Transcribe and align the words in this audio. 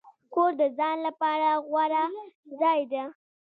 کور 0.33 0.51
د 0.61 0.63
ځان 0.77 0.97
لپاره 1.07 1.47
غوره 1.67 2.03
ځای 2.59 2.79
دی. 2.91 3.03